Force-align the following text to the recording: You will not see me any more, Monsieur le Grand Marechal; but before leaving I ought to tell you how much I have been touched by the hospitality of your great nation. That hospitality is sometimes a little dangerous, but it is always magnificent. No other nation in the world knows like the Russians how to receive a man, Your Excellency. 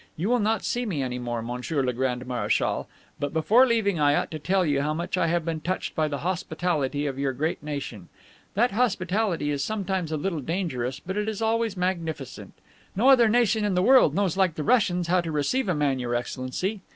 You 0.17 0.29
will 0.29 0.39
not 0.39 0.63
see 0.63 0.83
me 0.87 1.03
any 1.03 1.19
more, 1.19 1.43
Monsieur 1.43 1.83
le 1.83 1.93
Grand 1.93 2.25
Marechal; 2.25 2.89
but 3.19 3.33
before 3.33 3.67
leaving 3.67 3.99
I 3.99 4.15
ought 4.15 4.31
to 4.31 4.39
tell 4.39 4.65
you 4.65 4.81
how 4.81 4.95
much 4.95 5.15
I 5.15 5.27
have 5.27 5.45
been 5.45 5.61
touched 5.61 5.93
by 5.93 6.07
the 6.07 6.17
hospitality 6.25 7.05
of 7.05 7.19
your 7.19 7.33
great 7.33 7.61
nation. 7.61 8.09
That 8.55 8.71
hospitality 8.71 9.51
is 9.51 9.63
sometimes 9.63 10.11
a 10.11 10.17
little 10.17 10.41
dangerous, 10.41 10.99
but 10.99 11.17
it 11.17 11.29
is 11.29 11.39
always 11.39 11.77
magnificent. 11.77 12.53
No 12.95 13.09
other 13.09 13.29
nation 13.29 13.63
in 13.63 13.75
the 13.75 13.83
world 13.83 14.15
knows 14.15 14.35
like 14.35 14.55
the 14.55 14.63
Russians 14.63 15.05
how 15.07 15.21
to 15.21 15.31
receive 15.31 15.69
a 15.69 15.75
man, 15.75 15.99
Your 15.99 16.15
Excellency. 16.15 16.81